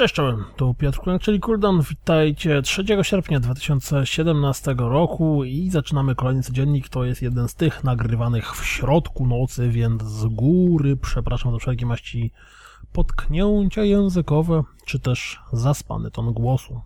Cześć 0.00 0.14
czołem, 0.14 0.44
tu 0.56 0.74
Piotr 0.74 0.98
Kulek, 0.98 1.22
czyli 1.22 1.40
Kuldan. 1.40 1.82
Witajcie 1.82 2.62
3 2.62 2.84
sierpnia 3.02 3.40
2017 3.40 4.74
roku 4.78 5.44
i 5.44 5.70
zaczynamy 5.70 6.14
kolejny 6.14 6.42
codziennik. 6.42 6.88
To 6.88 7.04
jest 7.04 7.22
jeden 7.22 7.48
z 7.48 7.54
tych 7.54 7.84
nagrywanych 7.84 8.56
w 8.56 8.66
środku 8.66 9.26
nocy, 9.26 9.68
więc 9.70 10.02
z 10.02 10.26
góry 10.26 10.96
przepraszam 10.96 11.52
za 11.52 11.58
wszelkie 11.58 11.86
maści 11.86 12.32
potknięcia 12.92 13.84
językowe, 13.84 14.62
czy 14.86 15.00
też 15.00 15.40
zaspany 15.52 16.10
ton 16.10 16.32
głosu. 16.32 16.80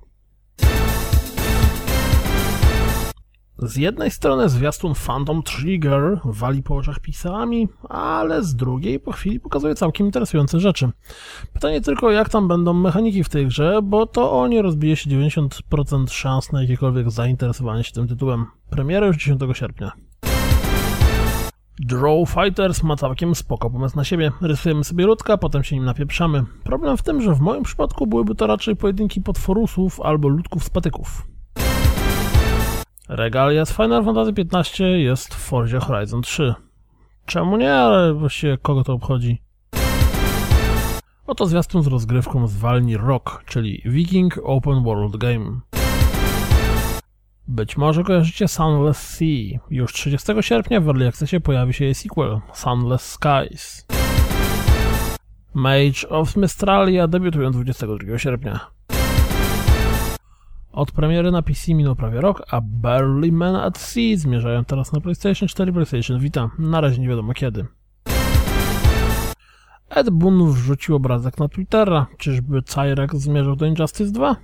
Z 3.58 3.76
jednej 3.76 4.10
strony 4.10 4.48
zwiastun 4.48 4.94
Phantom 5.06 5.42
Trigger 5.42 6.20
wali 6.24 6.62
po 6.62 6.76
oczach 6.76 7.00
pisami, 7.00 7.68
ale 7.88 8.42
z 8.42 8.54
drugiej 8.54 9.00
po 9.00 9.12
chwili 9.12 9.40
pokazuje 9.40 9.74
całkiem 9.74 10.06
interesujące 10.06 10.60
rzeczy. 10.60 10.90
Pytanie 11.52 11.80
tylko, 11.80 12.10
jak 12.10 12.28
tam 12.28 12.48
będą 12.48 12.72
mechaniki 12.72 13.24
w 13.24 13.28
tej 13.28 13.46
grze, 13.46 13.80
bo 13.82 14.06
to 14.06 14.40
o 14.40 14.48
nie 14.48 14.62
rozbije 14.62 14.96
się 14.96 15.10
90% 15.10 16.10
szans 16.10 16.52
na 16.52 16.62
jakiekolwiek 16.62 17.10
zainteresowanie 17.10 17.84
się 17.84 17.92
tym 17.92 18.08
tytułem. 18.08 18.46
Premiera 18.70 19.06
już 19.06 19.16
10 19.16 19.40
sierpnia. 19.52 19.92
Draw 21.78 22.28
Fighters 22.28 22.82
ma 22.82 22.96
całkiem 22.96 23.34
spoko 23.34 23.70
pomysł 23.70 23.96
na 23.96 24.04
siebie. 24.04 24.32
Rysujemy 24.40 24.84
sobie 24.84 25.06
ludka, 25.06 25.38
potem 25.38 25.64
się 25.64 25.76
nim 25.76 25.84
napieprzamy. 25.84 26.44
Problem 26.64 26.96
w 26.96 27.02
tym, 27.02 27.22
że 27.22 27.34
w 27.34 27.40
moim 27.40 27.62
przypadku 27.62 28.06
byłyby 28.06 28.34
to 28.34 28.46
raczej 28.46 28.76
pojedynki 28.76 29.20
potworusów 29.20 30.00
albo 30.00 30.28
ludków 30.28 30.64
z 30.64 30.70
patyków. 30.70 31.33
Regalia 33.08 33.64
z 33.64 33.72
Final 33.72 34.04
Fantasy 34.04 34.32
XV 34.52 34.84
jest 34.84 35.34
w 35.34 35.38
Forzie 35.38 35.80
Horizon 35.80 36.22
3. 36.22 36.54
Czemu 37.26 37.56
nie, 37.56 37.72
ale 37.74 38.14
właściwie 38.14 38.58
kogo 38.58 38.84
to 38.84 38.92
obchodzi? 38.92 39.42
Oto 41.26 41.46
zwiastun 41.46 41.82
z 41.82 41.86
rozgrywką 41.86 42.46
z 42.46 42.56
Walni 42.56 42.96
Rock, 42.96 43.44
czyli 43.46 43.82
Viking 43.84 44.38
Open 44.44 44.84
World 44.84 45.16
Game. 45.16 45.60
Być 47.48 47.76
może 47.76 48.04
kojarzycie 48.04 48.48
Sunless 48.48 48.98
Sea. 48.98 49.60
Już 49.70 49.92
30 49.92 50.32
sierpnia 50.40 50.80
w 50.80 50.88
Early 50.88 51.08
Accessie 51.08 51.40
pojawi 51.40 51.72
się 51.72 51.84
jej 51.84 51.94
sequel, 51.94 52.40
Sunless 52.52 53.12
Skies. 53.12 53.86
Mage 55.54 56.08
of 56.08 56.36
Mystralia 56.36 57.08
debiutują 57.08 57.50
22 57.50 58.18
sierpnia. 58.18 58.73
Od 60.74 60.92
premiery 60.92 61.30
na 61.30 61.42
PC 61.42 61.74
minął 61.74 61.96
prawie 61.96 62.20
rok, 62.20 62.42
a 62.50 62.60
Barely 62.60 63.32
Men 63.32 63.56
at 63.56 63.78
Sea 63.78 64.16
zmierzają 64.16 64.64
teraz 64.64 64.92
na 64.92 65.00
PlayStation 65.00 65.48
4 65.48 65.72
PlayStation 65.72 66.18
Vita. 66.18 66.50
Na 66.58 66.80
razie 66.80 67.00
nie 67.00 67.08
wiadomo 67.08 67.32
kiedy. 67.32 67.66
Ed 69.90 70.10
Boon 70.10 70.52
wrzucił 70.52 70.96
obrazek 70.96 71.38
na 71.38 71.48
Twittera. 71.48 72.06
Czyżby 72.18 72.62
Cyrek 72.62 73.16
zmierzał 73.16 73.56
do 73.56 73.66
Injustice 73.66 74.12
2? 74.12 74.36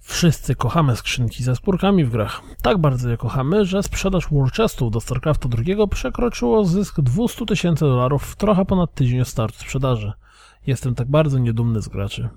Wszyscy 0.00 0.54
kochamy 0.54 0.96
skrzynki 0.96 1.42
ze 1.42 1.56
skórkami 1.56 2.04
w 2.04 2.10
grach. 2.10 2.42
Tak 2.62 2.78
bardzo 2.78 3.08
je 3.08 3.16
kochamy, 3.16 3.64
że 3.64 3.82
sprzedaż 3.82 4.26
Warchestów 4.32 4.90
do 4.90 5.00
StarCrafta 5.00 5.48
II 5.58 5.76
przekroczyło 5.90 6.64
zysk 6.64 7.00
200 7.00 7.46
tysięcy 7.46 7.84
dolarów 7.84 8.22
w 8.22 8.36
trochę 8.36 8.64
ponad 8.64 8.94
tydzień 8.94 9.24
startu 9.24 9.58
sprzedaży. 9.58 10.12
Jestem 10.66 10.94
tak 10.94 11.10
bardzo 11.10 11.38
niedumny 11.38 11.82
z 11.82 11.88
graczy. 11.88 12.28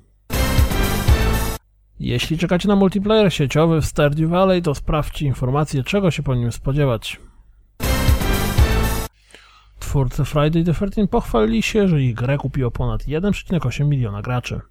Jeśli 2.04 2.38
czekacie 2.38 2.68
na 2.68 2.76
multiplayer 2.76 3.34
sieciowy 3.34 3.82
w 3.82 3.86
Stardew 3.86 4.30
Valley, 4.30 4.62
to 4.62 4.76
sprawdźcie 4.76 5.26
informacje, 5.26 5.84
czego 5.84 6.12
się 6.12 6.24
po 6.24 6.36
nim 6.36 6.52
spodziewać. 6.52 7.20
Twórcy 9.80 10.26
Friday 10.26 10.64
the 10.64 10.74
13 10.74 11.08
pochwalili 11.08 11.62
się, 11.62 11.88
że 11.88 12.02
ich 12.02 12.16
grę 12.16 12.38
kupiło 12.38 12.72
ponad 12.72 13.02
1,8 13.02 13.86
miliona 13.86 14.22
graczy. 14.22 14.62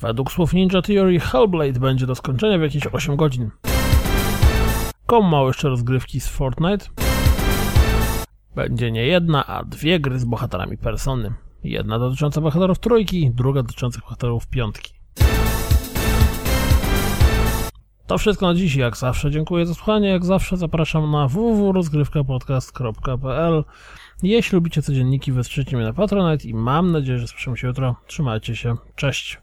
Według 0.00 0.32
słów 0.32 0.52
Ninja 0.52 0.82
Theory 0.82 1.20
Hellblade 1.20 1.80
będzie 1.80 2.06
do 2.06 2.14
skończenia 2.14 2.58
w 2.58 2.62
jakieś 2.62 2.86
8 2.86 3.16
godzin. 3.16 3.50
Kom 5.06 5.30
mało 5.30 5.48
jeszcze 5.48 5.68
rozgrywki 5.68 6.20
z 6.20 6.28
Fortnite? 6.28 6.86
Będzie 8.54 8.92
nie 8.92 9.06
jedna, 9.06 9.46
a 9.46 9.64
dwie 9.64 10.00
gry 10.00 10.18
z 10.18 10.24
bohaterami 10.24 10.78
persony. 10.78 11.32
Jedna 11.64 11.98
dotycząca 11.98 12.40
bohaterów 12.40 12.78
trójki, 12.78 13.30
druga 13.30 13.62
dotycząca 13.62 14.00
bohaterów 14.00 14.46
piątki. 14.46 15.01
To 18.12 18.18
wszystko 18.18 18.46
na 18.46 18.54
dziś, 18.54 18.74
jak 18.74 18.96
zawsze. 18.96 19.30
Dziękuję 19.30 19.66
za 19.66 19.74
słuchanie. 19.74 20.08
Jak 20.08 20.24
zawsze 20.24 20.56
zapraszam 20.56 21.10
na 21.10 21.28
www.rozgrywkapodcast.pl 21.28 23.64
Jeśli 24.22 24.56
lubicie 24.56 24.82
codzienniki, 24.82 25.32
wesprzyjcie 25.32 25.76
mnie 25.76 25.86
na 25.86 25.92
Patronite 25.92 26.48
i 26.48 26.54
mam 26.54 26.92
nadzieję, 26.92 27.18
że 27.18 27.26
słyszymy 27.26 27.56
się 27.56 27.66
jutro. 27.66 27.96
Trzymajcie 28.06 28.56
się. 28.56 28.76
Cześć. 28.96 29.40